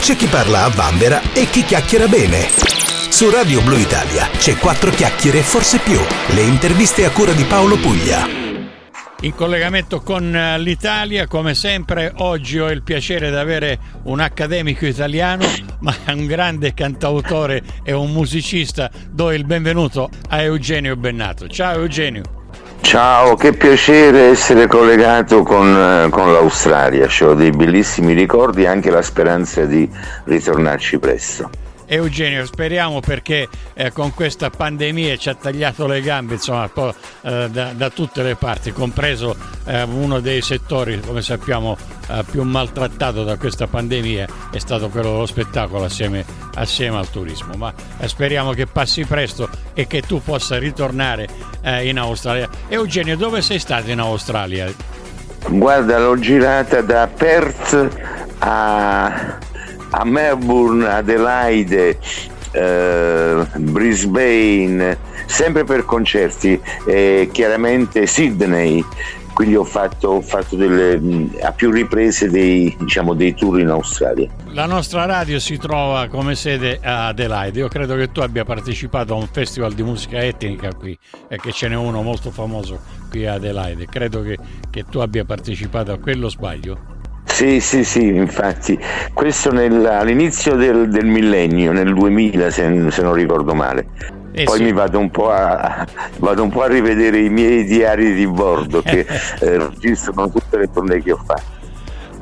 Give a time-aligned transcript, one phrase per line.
[0.00, 2.48] c'è chi parla a vanvera e chi chiacchiera bene.
[3.10, 5.98] Su Radio Blue Italia c'è quattro chiacchiere forse più.
[6.34, 8.26] Le interviste a cura di Paolo Puglia.
[9.22, 14.86] In collegamento con eh, l'Italia, come sempre, oggi ho il piacere di avere un accademico
[14.86, 15.44] italiano,
[15.80, 18.90] ma un grande cantautore e un musicista.
[19.10, 21.46] Do il benvenuto a Eugenio Bennato.
[21.46, 22.39] Ciao Eugenio.
[22.80, 28.90] Ciao, che piacere essere collegato con, eh, con l'Australia, ho dei bellissimi ricordi e anche
[28.90, 29.88] la speranza di
[30.24, 31.69] ritornarci presto.
[31.92, 36.70] Eugenio, speriamo perché eh, con questa pandemia ci ha tagliato le gambe insomma,
[37.22, 39.34] eh, da, da, tutte le parti, compreso
[39.66, 41.76] eh, uno dei settori, come sappiamo,
[42.08, 47.54] eh, più maltrattato da questa pandemia è stato quello dello spettacolo assieme, assieme al turismo.
[47.56, 51.26] Ma eh, speriamo che passi presto e che tu possa ritornare
[51.60, 52.48] eh, in Australia.
[52.68, 54.72] Eugenio, dove sei stato in Australia?
[55.48, 57.88] Guarda, l'ho girata da Perth
[58.38, 59.48] a
[59.90, 61.98] a Melbourne, Adelaide,
[62.52, 68.84] eh, Brisbane, sempre per concerti, eh, chiaramente Sydney,
[69.40, 71.00] quindi ho fatto, ho fatto delle,
[71.40, 74.28] a più riprese dei, diciamo, dei, tour in Australia.
[74.48, 77.60] La nostra radio si trova come sede a Adelaide.
[77.60, 81.52] Io credo che tu abbia partecipato a un festival di musica etnica qui e che
[81.52, 83.86] ce n'è uno molto famoso qui a Adelaide.
[83.86, 84.36] Credo che,
[84.70, 86.99] che tu abbia partecipato a quello sbaglio.
[87.32, 88.78] Sì, sì, sì, infatti,
[89.14, 93.86] questo nel, all'inizio del, del, millennio, nel 2000 se, se non ricordo male.
[94.32, 94.62] Eh Poi sì.
[94.64, 95.86] mi vado un, a,
[96.18, 99.06] vado un, po a, rivedere i miei diari di bordo che
[99.40, 101.59] eh, registrano tutte le tournée che ho fatto.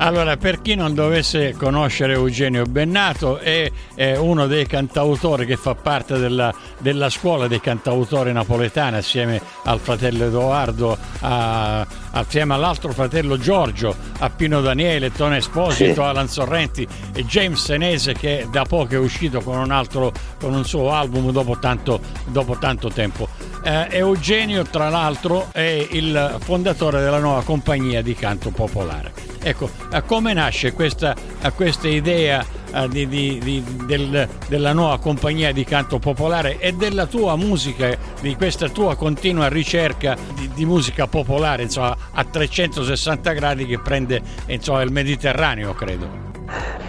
[0.01, 5.75] Allora, per chi non dovesse conoscere Eugenio Bennato, è, è uno dei cantautori che fa
[5.75, 13.39] parte della, della, scuola dei cantautori napoletani assieme al fratello Edoardo, a, assieme all'altro fratello
[13.39, 16.05] Giorgio, a Pino Daniele, Tone Esposito.
[16.05, 20.65] Alan Sorrenti e James Senese che da poco è uscito con un, altro, con un
[20.65, 23.29] suo album dopo tanto, dopo tanto tempo.
[23.65, 29.28] Eh, Eugenio, tra l'altro, è il fondatore della nuova compagnia di canto popolare.
[29.49, 29.71] Ecco,
[30.05, 31.17] come nasce questa,
[31.55, 32.45] questa idea
[32.91, 38.37] di, di, di, del, della nuova compagnia di canto popolare e della tua musica, di
[38.37, 40.17] questa tua continua ricerca
[40.55, 46.28] di, musica popolare insomma, a 360 gradi che prende insomma, il Mediterraneo, credo?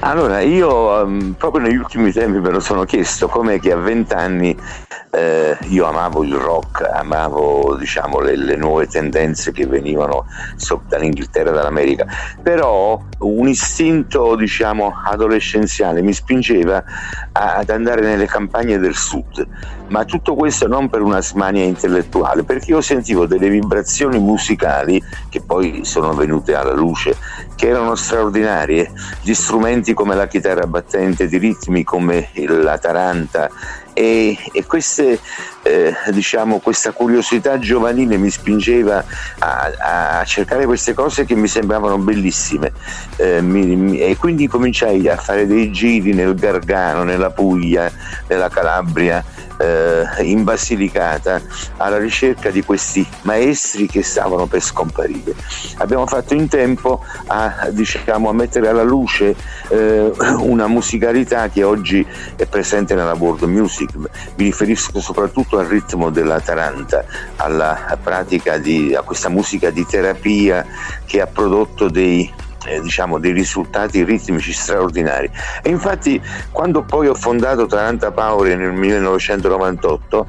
[0.01, 4.57] Allora, io um, proprio negli ultimi tempi me lo sono chiesto, come che a vent'anni
[5.11, 11.51] eh, io amavo il rock, amavo diciamo, le, le, nuove tendenze che venivano so, dall'Inghilterra,
[11.51, 12.05] dall'America,
[12.41, 16.81] però un istinto diciamo, adolescenziale mi spingeva
[17.33, 19.45] a, ad andare nelle campagne del sud,
[19.89, 25.41] ma tutto questo non per una smania intellettuale, perché io sentivo delle vibrazioni musicali che
[25.41, 27.15] poi sono venute alla luce,
[27.55, 28.91] che erano straordinarie,
[29.21, 33.49] gli strumenti come la chitarra battente, di ritmi come la taranta.
[33.91, 35.19] E, e queste,
[35.63, 39.03] eh, diciamo, questa curiosità giovanile mi spingeva
[39.39, 42.71] a, a, cercare queste cose che mi sembravano bellissime.
[43.17, 47.91] Eh, mi, mi, e quindi cominciai a fare dei giri nel Gargano, nella Puglia,
[48.27, 49.21] nella Calabria
[49.59, 51.41] eh, in Basilicata
[51.77, 55.35] alla ricerca di questi maestri che stavano per scomparire.
[55.77, 59.35] Abbiamo fatto in tempo a, diciamo, a mettere alla luce
[59.69, 62.05] eh, una musicalità che oggi
[62.35, 63.95] è presente nella world music.
[63.95, 67.05] Mi riferisco soprattutto al ritmo della taranta,
[67.37, 70.65] alla pratica di a questa musica di terapia
[71.05, 72.31] che ha prodotto dei
[72.65, 75.29] eh, diciamo, dei risultati ritmici straordinari.
[75.61, 76.21] E infatti
[76.51, 80.27] quando poi ho fondato Taranta Power nel 1998,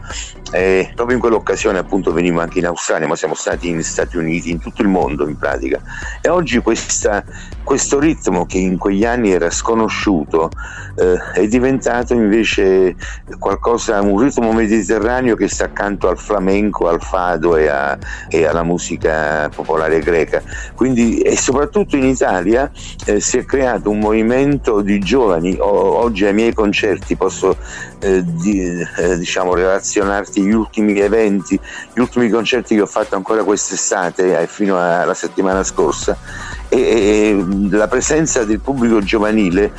[0.53, 4.51] eh, proprio in quell'occasione appunto venivo anche in Australia, ma siamo stati negli Stati Uniti,
[4.51, 5.81] in tutto il mondo in pratica.
[6.21, 7.25] E oggi questa,
[7.63, 10.51] questo ritmo che in quegli anni era sconosciuto
[10.97, 12.97] eh, è diventato invece
[13.39, 17.97] qualcosa, un ritmo mediterraneo che sta accanto al flamenco, al fado e, a,
[18.29, 20.43] e alla musica popolare greca.
[20.75, 22.71] Quindi, e soprattutto in Italia
[23.07, 27.57] eh, si è creato un movimento di giovani, o, oggi ai miei concerti posso
[28.01, 28.61] eh, di,
[28.99, 31.59] eh, diciamo, relazionarti gli ultimi eventi,
[31.95, 36.17] gli ultimi concerti che ho fatto ancora quest'estate eh, fino alla settimana scorsa.
[36.69, 39.73] E, e la presenza del pubblico giovanile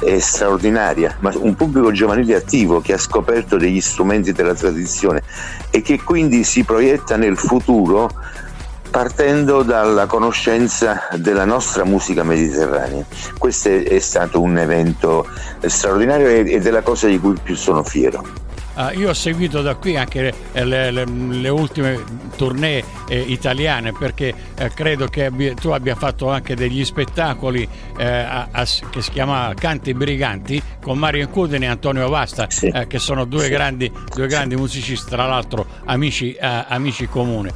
[0.00, 5.22] è straordinaria, ma un pubblico giovanile attivo che ha scoperto degli strumenti della tradizione
[5.70, 8.10] e che quindi si proietta nel futuro
[8.90, 13.04] partendo dalla conoscenza della nostra musica mediterranea.
[13.36, 15.26] Questo è stato un evento
[15.66, 18.46] straordinario ed è la cosa di cui più sono fiero.
[18.78, 22.00] Uh, io ho seguito da qui anche le, le, le ultime
[22.36, 28.06] tournée eh, italiane perché eh, credo che abbia, tu abbia fatto anche degli spettacoli eh,
[28.06, 32.68] a, a, che si chiama Canti Briganti con Mario Incudine e Antonio Vasta sì.
[32.68, 33.48] Eh, che sono due, sì.
[33.48, 37.50] grandi, due grandi musicisti tra l'altro amici, eh, amici comuni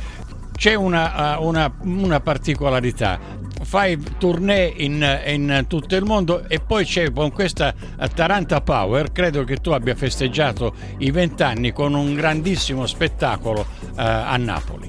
[0.55, 3.19] c'è una, una, una, particolarità
[3.63, 7.75] fai tournée in, in, tutto il mondo e poi c'è con questa
[8.15, 14.37] Taranta Power, credo che tu abbia festeggiato i vent'anni con un grandissimo spettacolo uh, a
[14.37, 14.82] Napoli.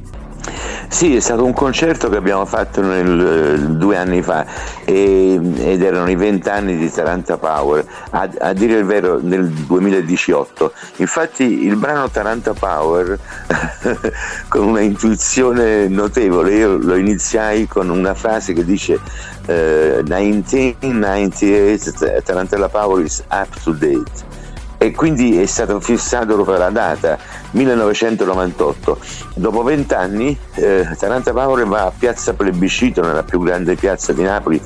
[0.93, 4.45] Sì, è stato un concerto che abbiamo fatto nel, due anni fa
[4.85, 10.71] e, ed erano i vent'anni di Taranta Power, a, a, dire il vero nel 2018.
[10.97, 13.17] Infatti il brano Taranta Power,
[14.47, 18.99] con una intuizione notevole, io lo iniziai con una frase che dice
[19.47, 24.42] uh, 1998 Tarantella Power is up to date
[24.83, 27.17] e quindi è stato fissato per la data
[27.51, 28.99] 1998.
[29.35, 34.61] Dopo vent'anni eh, Taranta Power va a Piazza Plebiscito, nella più grande piazza di Napoli,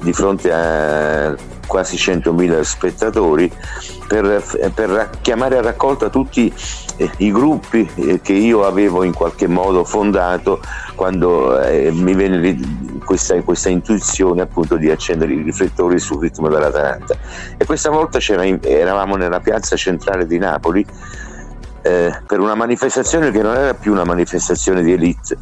[0.00, 1.34] di fronte a
[1.66, 3.52] quasi 100.000 spettatori,
[4.06, 4.42] per,
[4.74, 6.50] per chiamare a raccolta tutti
[6.96, 10.62] eh, i gruppi eh, che io avevo in qualche modo fondato
[10.94, 12.58] quando eh, mi venne
[13.08, 17.16] questa, questa, intuizione appunto di accendere i riflettori sul ritmo della Taranta.
[17.56, 20.84] E questa volta eravamo nella piazza centrale di Napoli
[21.88, 25.38] eh, per una manifestazione che non era più una manifestazione di elite.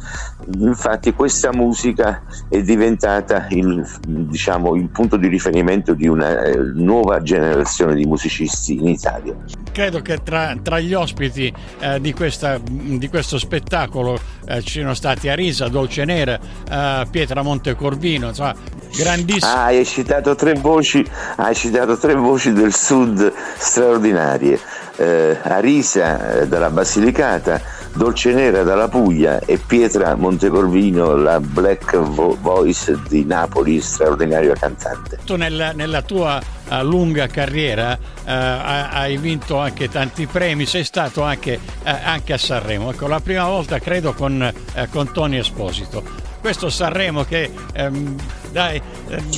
[0.59, 7.21] Infatti questa musica è diventata il, diciamo, il punto di riferimento di una eh, nuova
[7.21, 9.35] generazione di musicisti in Italia.
[9.73, 14.93] Credo che tra, tra gli ospiti eh, di, questa, di, questo spettacolo eh, ci siano
[14.93, 16.39] stati Arisa, Dolce Nera,
[16.69, 18.55] eh, Pietra Montecorvino, insomma,
[18.95, 19.51] grandissimi.
[19.51, 21.05] Ah, hai citato tre voci,
[21.35, 24.59] hai citato tre voci del sud straordinarie
[24.97, 27.61] eh, Arisa eh, dalla Basilicata,
[27.97, 35.17] Dolce Nera dalla Puglia e Pietra Montecorvino, la black vo- voice di Napoli, straordinaria cantante.
[35.25, 36.39] Tu nella, nella tua
[36.69, 42.37] uh, lunga carriera uh, hai vinto anche tanti premi, sei stato anche, uh, anche a
[42.37, 44.53] Sanremo, ecco la prima volta credo con,
[44.91, 48.15] con Tony Esposito questo Sanremo che ehm,
[48.51, 48.81] dai,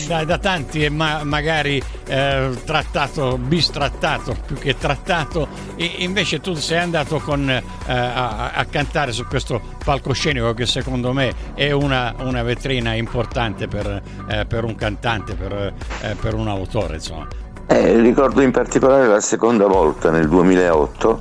[0.07, 6.53] dai, da tanti è ma, magari eh, trattato, bistrattato più che trattato, e invece tu
[6.53, 12.13] sei andato con, eh, a, a, cantare su questo palcoscenico che secondo me è una,
[12.19, 16.95] una vetrina importante per, eh, per, un cantante, per, eh, per un autore.
[16.95, 17.27] Insomma.
[17.71, 21.19] Eh, ricordo in particolare la seconda volta nel 2008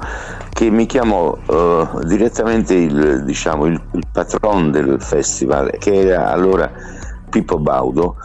[0.48, 6.72] che mi chiamò uh, direttamente il, diciamo, il, il patron del festival che era allora
[7.28, 8.16] Pippo Baudo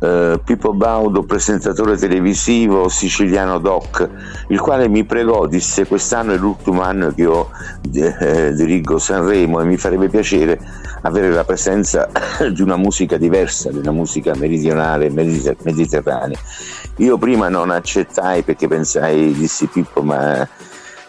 [0.00, 4.08] Uh, Pippo Baudo, presentatore televisivo siciliano doc,
[4.48, 7.50] il quale mi pregò, disse quest'anno è l'ultimo anno che io
[7.92, 10.58] eh, dirigo Sanremo e mi farebbe piacere
[11.02, 12.08] avere la presenza
[12.50, 16.38] di una musica diversa, di una musica meridionale, mediter- mediterranea.
[16.96, 20.48] Io prima non accettai perché pensai, dissi Pippo, ma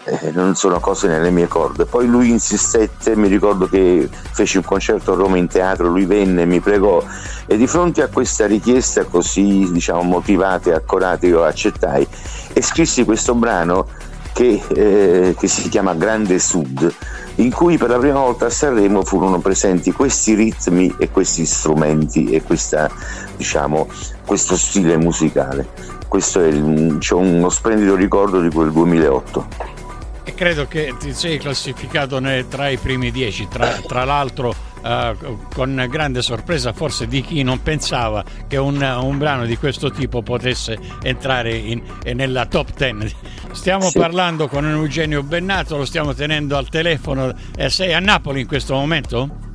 [0.03, 1.85] eh, non sono cose nelle mie corde.
[1.85, 6.45] Poi lui insistette, mi ricordo che feci un concerto a Roma in teatro, lui venne,
[6.45, 7.03] mi pregò
[7.45, 12.07] e di fronte a questa richiesta così diciamo motivata e accorata io accettai
[12.53, 13.87] e scrissi questo brano
[14.33, 16.93] che, eh, che, si chiama Grande Sud,
[17.35, 22.31] in cui per la prima volta a Sanremo furono presenti questi ritmi e questi strumenti
[22.31, 22.89] e questa,
[23.35, 23.87] diciamo,
[24.25, 25.67] questo stile musicale.
[26.07, 29.80] Questo è il, c'è uno splendido ricordo di quel 2008
[30.23, 35.87] e credo che ti sei classificato tra i primi dieci, tra, tra l'altro uh, con
[35.89, 40.77] grande sorpresa forse di chi non pensava che un, un brano di questo tipo potesse
[41.01, 41.81] entrare in,
[42.13, 43.09] nella top ten.
[43.51, 43.97] Stiamo sì.
[43.97, 48.75] parlando con Eugenio Bennato, lo stiamo tenendo al telefono, eh, sei a Napoli in questo
[48.75, 49.49] momento?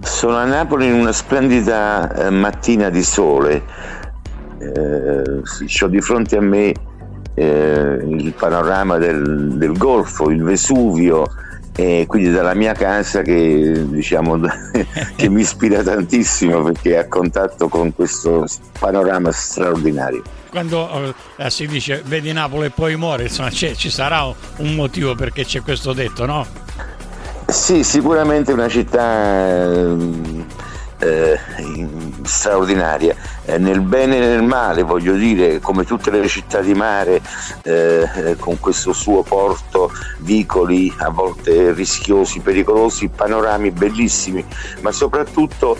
[0.00, 3.62] Sono a Napoli in una splendida eh, mattina di sole,
[4.58, 6.72] eh, ho di fronte a me
[7.34, 11.26] eh, il panorama del, del, Golfo, il Vesuvio,
[11.74, 14.40] e quindi dalla mia casa che, diciamo,
[15.16, 18.44] che mi ispira tantissimo perché è a contatto con questo
[18.78, 20.22] panorama straordinario.
[20.50, 24.24] Quando eh, si dice vedi Napoli e poi muore, insomma ci sarà
[24.56, 26.46] un motivo perché c'è questo detto, no?
[27.46, 29.72] Sì, sicuramente una città
[30.98, 31.38] eh,
[32.24, 33.14] straordinaria,
[33.44, 37.20] eh, nel bene e nel male, voglio dire, come tutte le città di mare,
[37.62, 44.44] eh, eh, con questo suo porto, vicoli a volte rischiosi, pericolosi, panorami bellissimi,
[44.80, 45.76] ma soprattutto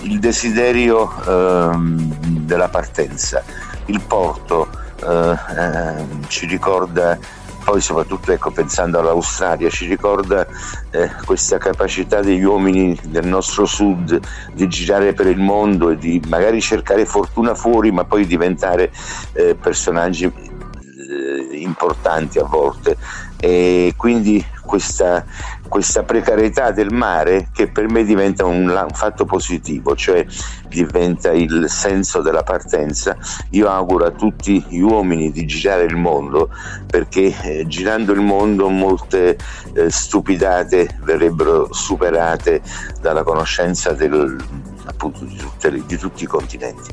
[0.00, 3.42] il desiderio ehm, della partenza.
[3.86, 4.68] Il porto
[5.02, 7.18] eh, ehm, ci ricorda
[7.64, 10.46] poi soprattutto ecco, pensando all'Australia ci ricorda
[10.90, 14.20] eh, questa capacità degli uomini del nostro sud
[14.52, 18.92] di girare per il mondo e di magari cercare fortuna fuori ma poi diventare
[19.32, 22.96] eh, personaggi eh, importanti a volte
[23.44, 25.22] e quindi questa,
[25.68, 30.24] questa, precarietà del mare che per me diventa un, un, fatto positivo, cioè
[30.66, 33.14] diventa il senso della partenza.
[33.50, 36.48] Io auguro a tutti gli uomini di girare il mondo
[36.86, 39.36] perché eh, girando il mondo molte
[39.74, 42.62] eh, stupidate verrebbero superate
[43.02, 44.42] dalla conoscenza del,
[44.86, 46.90] appunto, di, tutte, di tutti i continenti.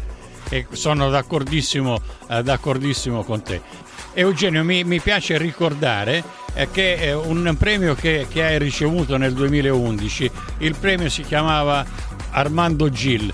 [0.50, 3.89] E sono d'accordissimo, eh, d'accordissimo con te.
[4.13, 9.34] Eugenio, mi, mi piace ricordare eh, che è un premio che, che hai ricevuto nel
[9.34, 10.32] 2011.
[10.60, 11.86] Il premio si chiamava
[12.32, 13.34] Armando Gil.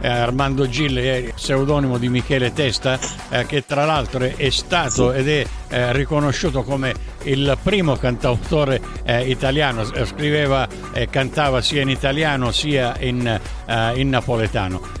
[0.00, 2.98] Eh, Armando Gil è pseudonimo di Michele Testa,
[3.30, 6.92] eh, che tra l'altro è stato ed è eh, riconosciuto come
[7.24, 13.26] il primo cantautore eh, italiano, eh, scriveva e cantava sia in italiano sia in,
[13.66, 14.80] eh, in napoletano.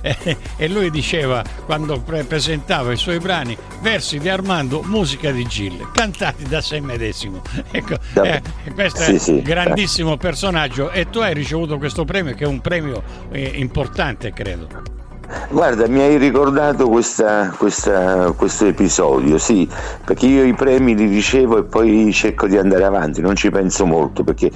[0.56, 5.90] e lui diceva, quando pre- presentava i suoi brani, versi di Armando, musica di Gil,
[5.92, 7.42] cantati da sé medesimo.
[7.70, 7.96] ecco,
[8.74, 9.42] questo sì, è un sì.
[9.42, 14.99] grandissimo personaggio e tu hai ricevuto questo premio che è un premio importante, credo.
[15.48, 19.68] Guarda, mi hai ricordato questa, questa, questo episodio, sì,
[20.04, 23.86] perché io i premi li ricevo e poi cerco di andare avanti, non ci penso
[23.86, 24.50] molto perché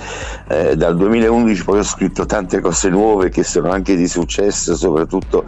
[0.49, 5.45] eh, dal 2011 poi ho scritto tante cose nuove che sono anche di successo, soprattutto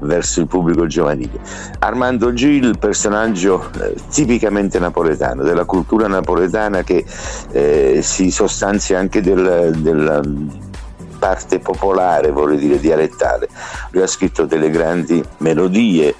[0.00, 1.40] verso il pubblico giovanile.
[1.78, 7.04] Armando Gil, personaggio eh, tipicamente napoletano, della cultura napoletana che
[7.52, 10.64] eh, si sostanzia anche del, del
[11.26, 13.48] parte popolare, vorrei dire dialettale.
[13.90, 16.14] Lui ha scritto delle grandi melodie,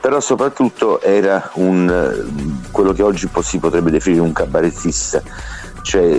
[0.00, 5.20] però soprattutto era un, quello che oggi si potrebbe definire un cabarettista,
[5.82, 6.16] cioè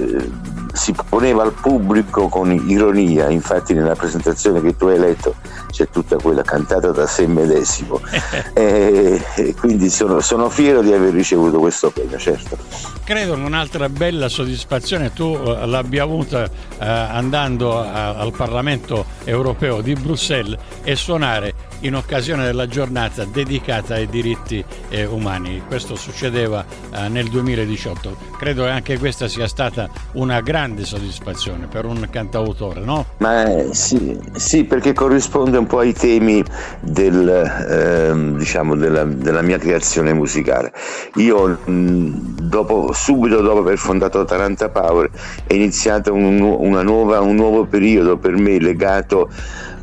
[0.74, 5.36] si poneva al pubblico con ironia, infatti nella presentazione che tu hai letto
[5.70, 8.02] c'è tutta quella cantata da sé medesimo
[8.54, 12.58] e, e, quindi sono, sono, fiero di aver ricevuto questo premio, certo.
[13.04, 19.82] Credo che un'altra bella soddisfazione tu uh, l'abbia avuta uh, andando a, al Parlamento europeo
[19.82, 25.64] di Bruxelles e suonare in occasione della giornata dedicata ai diritti eh, umani.
[25.68, 28.32] Questo succedeva eh, nel 2018.
[28.38, 33.06] Credo che anche questa sia stata una grande soddisfazione per un cantautore, no?
[33.18, 36.44] Ma eh, sì, sì, perché corrisponde un po' ai temi
[36.80, 40.72] del, eh, diciamo della, della, mia creazione musicale.
[41.16, 45.10] Io dopo, subito dopo aver fondato Taranta Power
[45.46, 49.30] è iniziato un, nuova, un nuovo periodo per me legato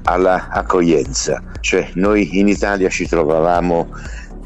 [0.05, 3.89] alla accoglienza, cioè noi in Italia ci trovavamo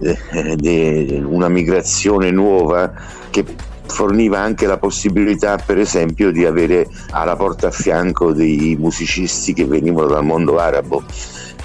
[0.01, 2.93] eh, una migrazione nuova
[3.31, 3.45] che
[3.87, 9.67] forniva anche la possibilità per esempio di avere alla porta a fianco dei musicisti che
[9.67, 11.05] venivano dal mondo arabo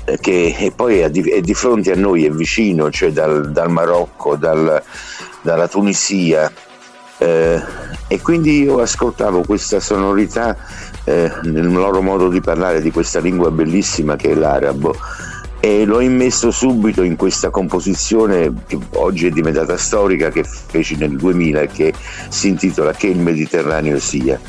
[0.10, 3.70] eh, che poi è di, è di, fronte a noi, è vicino, cioè dal, dal
[3.70, 4.82] Marocco, dal,
[5.42, 6.52] dalla Tunisia.
[7.20, 7.62] Eh,
[8.08, 10.56] e quindi io ascoltavo questa sonorità
[11.04, 14.96] eh, nel loro modo di parlare di questa lingua bellissima che è l'arabo
[15.60, 21.18] e l'ho immesso subito in questa composizione che oggi è diventata storica che feci nel
[21.18, 21.94] 2000 e che
[22.30, 24.40] si intitola Che il Mediterraneo sia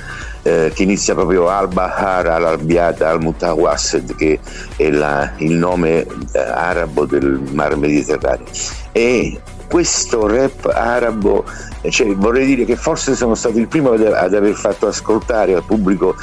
[0.43, 4.39] eh, che inizia proprio Al-Bahar al-Arbiata al-Mutawasset che
[4.77, 8.47] è la, il nome eh, arabo del mar Mediterraneo.
[8.93, 11.45] E questo rap arabo,
[11.89, 16.15] cioè, vorrei dire che forse sono stato il primo ad aver fatto ascoltare al pubblico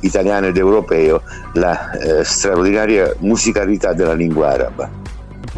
[0.00, 1.22] italiano ed europeo
[1.54, 4.90] la eh, straordinaria musicalità della lingua araba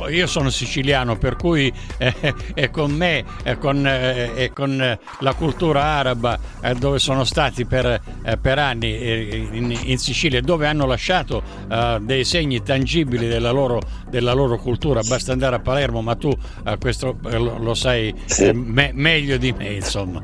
[0.08, 5.82] io sono siciliano, per cui eh, è con me e con, eh, con, la cultura
[5.82, 10.86] araba eh, dove sono stati per, eh, per anni eh, in, in, Sicilia, dove hanno
[10.86, 15.00] lasciato eh, dei segni tangibili della loro, della loro, cultura.
[15.06, 16.30] Basta andare a Palermo, ma tu
[16.78, 18.14] questo lo, lo sai
[18.52, 19.74] me, meglio di me.
[19.74, 20.22] Insomma.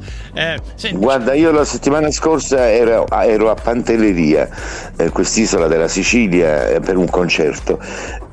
[0.93, 4.49] Guarda, io la settimana scorsa ero, ero a Pantelleria,
[5.13, 7.79] quest'isola della Sicilia, per un concerto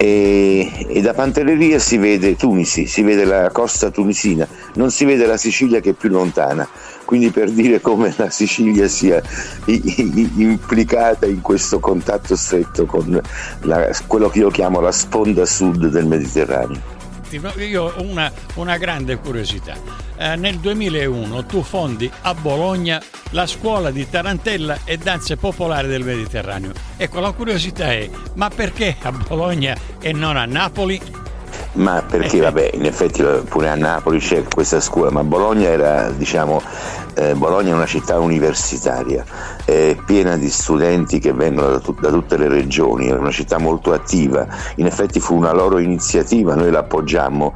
[0.02, 5.26] e, e da Pantelleria si vede Tunisi, si vede la costa tunisina, non si vede
[5.26, 6.66] la Sicilia che è più lontana,
[7.04, 9.22] quindi per dire come la Sicilia sia
[9.66, 13.22] implicata in questo contatto stretto con
[13.64, 16.99] la, quello che io chiamo la sponda sud del Mediterraneo
[17.38, 19.76] io ho una, una grande curiosità.
[20.18, 26.04] Eh, nel 2001 tu fondi a Bologna la scuola di tarantella e danze popolari del
[26.04, 26.72] Mediterraneo.
[26.98, 31.28] Ecco, la curiosità è, ma perché a Bologna e non a Napoli?
[31.74, 36.10] Ma perché, eh vabbè, in effetti pure a Napoli c'è questa scuola, ma Bologna era,
[36.10, 36.62] diciamo,
[37.14, 39.24] eh, Bologna è una città universitaria,
[39.66, 43.60] è piena di studenti che vengono da, tut- da, tutte le regioni, è una città
[43.60, 47.54] molto attiva, in effetti fu una loro iniziativa, noi la appoggiammo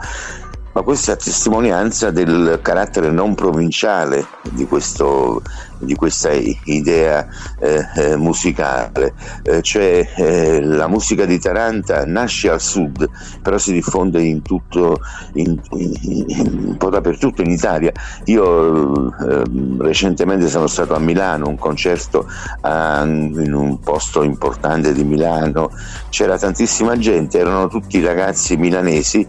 [0.73, 5.41] ma questa è testimonianza del carattere non provinciale di, questo,
[5.77, 7.27] di questa idea
[7.59, 9.13] eh, eh, musicale,
[9.43, 13.07] eh, cioè eh, la musica di Taranta nasce al sud,
[13.41, 14.99] però si diffonde in tutto,
[15.33, 17.91] in, in, un po' dappertutto in Italia.
[18.25, 22.27] Io ehm, recentemente sono stato a Milano, un concerto
[22.61, 25.69] a, in un posto importante di Milano,
[26.09, 29.27] c'era tantissima gente, erano tutti ragazzi milanesi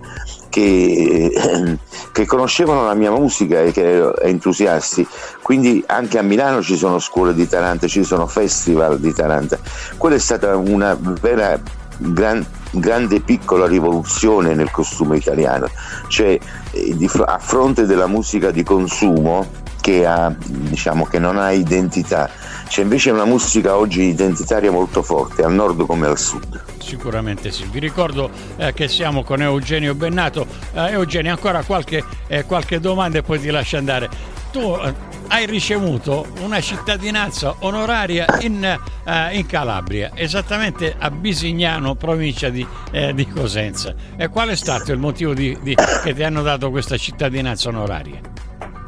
[0.54, 1.32] che,
[2.12, 5.04] che, conoscevano la mia musica e che erano entusiasti.
[5.42, 9.58] Quindi anche a Milano ci sono scuole di Taranta, ci sono festival di Taranta.
[9.96, 11.60] Quella è stata una vera
[11.98, 15.68] gran, grande piccola rivoluzione nel costume italiano,
[16.06, 16.38] cioè
[16.70, 22.30] eh, a fronte della musica di consumo che, ha, diciamo, che non ha identità,
[22.68, 26.63] c'è invece una musica oggi identitaria molto forte, al nord come al sud.
[26.84, 27.66] Sicuramente sì.
[27.70, 30.46] Vi ricordo eh, che siamo con Eugenio Bennato.
[30.74, 34.10] Eh, Eugenio, ancora qualche, eh, qualche, domanda e poi ti lascio andare.
[34.52, 34.94] Tu eh,
[35.28, 43.14] hai ricevuto una cittadinanza onoraria in, eh, in, Calabria, esattamente a Bisignano, provincia di, eh,
[43.14, 43.94] di Cosenza.
[44.16, 48.20] E qual è stato il motivo di, di, che ti hanno dato questa cittadinanza onoraria?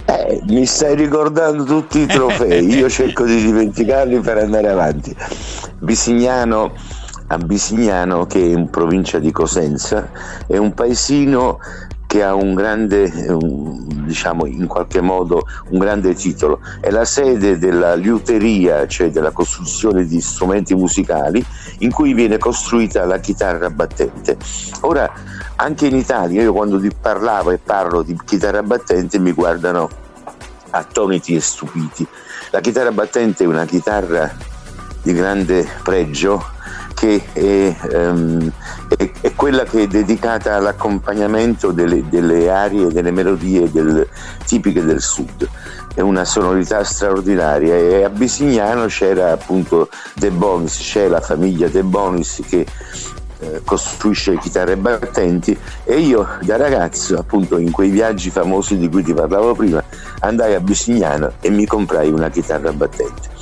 [0.04, 5.16] Eh, mi stai ricordando tutti i trofei, io cerco di dimenticarli per andare avanti.
[5.78, 6.74] Bisignano
[7.28, 10.08] a Bisignano, che è in provincia di Cosenza,
[10.46, 11.58] è un paesino
[12.06, 13.10] che ha un grande,
[14.04, 16.60] diciamo in qualche modo, un grande titolo.
[16.80, 21.44] È la sede della liuteria, cioè della costruzione di strumenti musicali,
[21.78, 24.36] in cui viene costruita la chitarra battente.
[24.82, 25.10] Ora,
[25.56, 29.88] anche in Italia, io quando parlavo e parlo di chitarra battente mi guardano
[30.70, 32.06] attoniti e stupiti.
[32.50, 34.32] La chitarra battente è una chitarra
[35.02, 36.54] di grande pregio
[36.96, 38.50] che è, um,
[38.88, 44.08] è, è, quella che è dedicata all'accompagnamento delle, delle arie, delle melodie del,
[44.46, 45.46] tipiche del sud.
[45.94, 51.82] È una sonorità straordinaria e a Bisignano c'era appunto De Bonis, c'è la famiglia De
[51.82, 52.66] Bonis che
[53.40, 59.02] eh, costruisce chitarre battenti e io da ragazzo appunto in quei viaggi famosi di cui
[59.02, 59.84] ti parlavo prima
[60.20, 63.35] andai a Bisignano e mi comprai una chitarra battente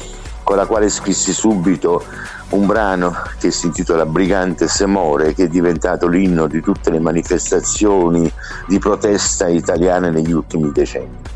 [0.44, 2.04] con la quale scrissi subito
[2.50, 8.30] un brano che si intitola Brigante Semore, che è diventato l'inno di tutte le manifestazioni
[8.68, 11.33] di protesta italiane negli ultimi decenni.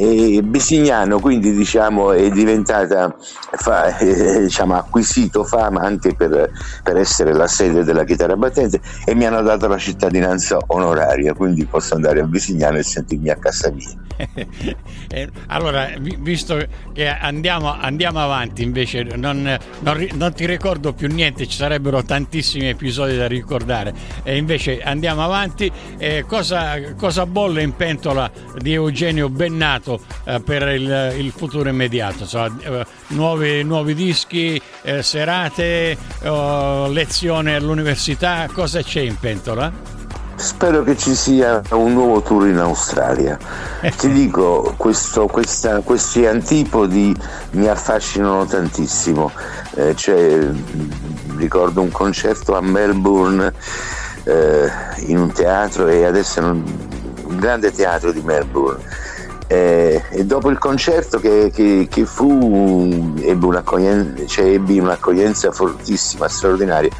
[0.00, 6.52] E Bisignano quindi diciamo, è diventata, fa, eh, diciamo, acquisito fama anche per,
[6.84, 11.64] per, essere la sede della chitarra battente e mi hanno dato la cittadinanza onoraria, quindi
[11.64, 14.06] posso andare a Bisignano e sentirmi a casa mia.
[15.10, 21.46] Eh, allora, visto che andiamo, andiamo avanti, invece non, non, non, ti ricordo più niente,
[21.46, 23.94] ci sarebbero tantissimi episodi da ricordare.
[24.22, 25.72] E invece andiamo avanti.
[25.96, 29.87] Eh, cosa, cosa, bolle in pentola di Eugenio Bennato
[30.24, 32.26] eh, per il, il, futuro immediato?
[32.26, 32.50] Cioè,
[33.08, 39.96] nuovi, nuovi, dischi, eh, serate, oh, lezioni all'università, cosa c'è in pentola?
[40.38, 43.36] Spero che ci sia un nuovo tour in Australia.
[43.80, 47.12] Ti dico, questo, questa, questi antipodi
[47.52, 49.32] mi affascinano tantissimo.
[49.74, 50.48] Eh, cioè,
[51.36, 53.52] ricordo un concerto a Melbourne
[54.22, 54.70] eh,
[55.06, 56.62] in un teatro e adesso un,
[57.24, 58.82] un grande teatro di Melbourne.
[59.50, 66.28] Eh, e dopo il concerto che, che, che fu ebbi un'accoglienza, cioè, ebbi un'accoglienza fortissima,
[66.28, 66.90] straordinaria,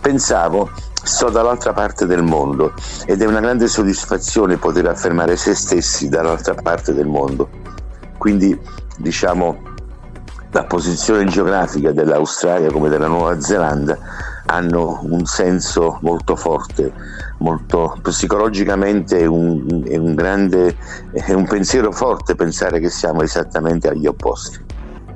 [0.00, 0.70] pensavo
[1.02, 2.72] sto dall'altra parte del mondo
[3.04, 7.50] ed è una grande soddisfazione poter affermare se stessi dall'altra parte del mondo.
[8.16, 8.58] Quindi
[8.96, 9.72] diciamo
[10.52, 13.98] la posizione geografica dell'Australia come della Nuova Zelanda
[14.46, 16.92] hanno un senso molto forte,
[17.38, 20.76] molto psicologicamente è un, è un grande
[21.12, 24.74] è un pensiero forte pensare che siamo esattamente agli opposti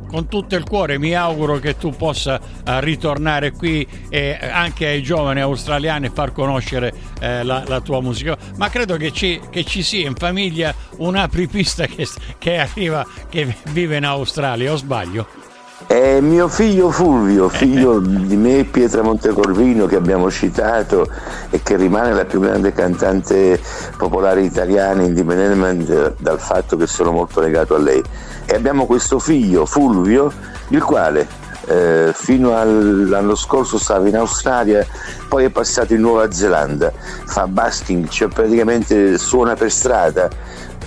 [0.08, 5.02] con tutto il cuore mi auguro che tu possa uh, ritornare qui e anche ai
[5.02, 8.36] giovani australiani far conoscere uh, la, la, tua musica.
[8.56, 12.06] Ma credo che ci, che ci, sia in famiglia un apripista che,
[12.38, 15.47] che arriva, che vive in Australia, o sbaglio?
[15.86, 21.08] È mio figlio Fulvio, figlio di me e Pietra Montecorvino che abbiamo citato
[21.50, 23.60] e che rimane la più grande cantante
[23.96, 28.02] popolare italiana indipendentemente dal fatto che sono molto legato a lei.
[28.44, 30.32] E abbiamo questo figlio Fulvio,
[30.70, 31.28] il quale
[31.66, 34.84] eh, fino all'anno scorso stava in Australia,
[35.28, 36.92] poi è passato in Nuova Zelanda,
[37.24, 40.28] fa basking, cioè praticamente suona per strada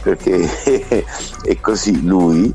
[0.01, 0.47] perché
[1.43, 2.53] è così lui.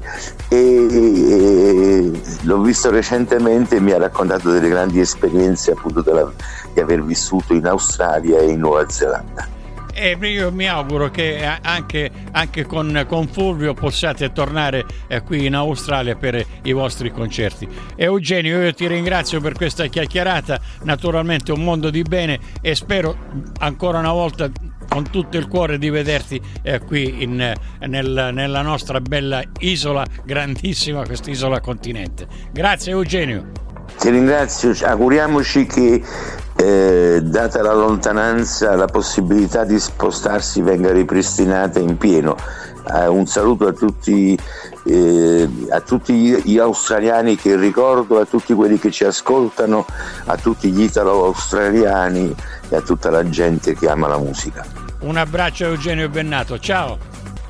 [0.49, 2.11] E,
[2.43, 6.31] l'ho visto recentemente e mi ha raccontato delle grandi esperienze appunto della,
[6.73, 9.55] di aver vissuto in Australia e in Nuova Zelanda.
[9.99, 15.55] E io mi auguro che anche, anche con, con, Fulvio possiate tornare eh, qui in
[15.55, 17.67] Australia per i vostri concerti.
[17.97, 23.17] Eugenio, io ti ringrazio per questa chiacchierata, naturalmente un mondo di bene e spero
[23.59, 24.51] ancora una volta
[24.97, 31.05] con tutto il cuore di vederti eh, qui in, nel, nella nostra bella isola, grandissima
[31.05, 32.27] quest'isola continente.
[32.51, 33.45] Grazie Eugenio.
[33.99, 36.03] Ti ringrazio, auguriamoci che
[36.57, 42.35] eh, data la lontananza la possibilità di spostarsi venga ripristinata in pieno.
[42.95, 44.39] Eh, un saluto a tutti,
[44.85, 49.85] eh, a tutti gli australiani che ricordo, a tutti quelli che ci ascoltano,
[50.25, 52.35] a tutti gli italo-australiani
[52.71, 54.86] e a tutta la gente che ama la musica.
[55.01, 56.99] Un abbraccio a Eugenio Bennato, ciao!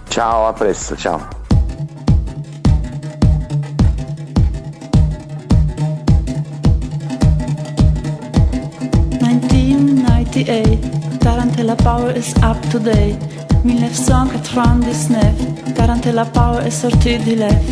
[0.08, 1.36] Ciao, a presto, ciao!
[10.36, 13.16] 1998, Tarantella Power is up to date.
[13.64, 17.64] 1999, Tarantella Power est sortie du left.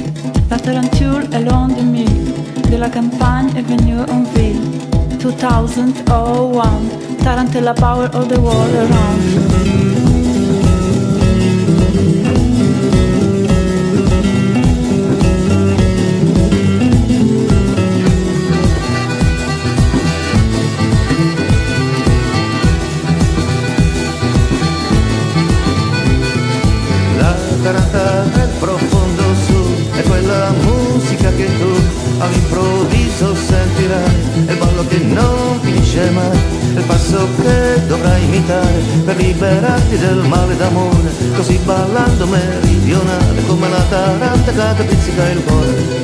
[0.50, 2.32] La tarentule est loin de mille,
[2.70, 4.84] de la campagne est venue en ville.
[5.24, 9.93] 2001, Tarantella Power all the world around.
[40.07, 46.04] del male d'amore, così ballando meridionale come la taranta che pizzica il cuore.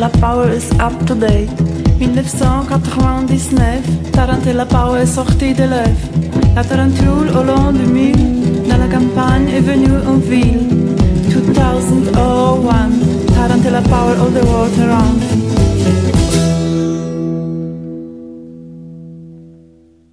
[0.00, 0.08] la
[4.66, 5.98] Power est sortie de l'œuf.
[6.54, 8.14] La tarentule au long du mur,
[8.68, 10.68] dans la campagne est venue en ville.
[11.28, 12.90] 2001,
[13.34, 15.47] Tarantella Power all the world around.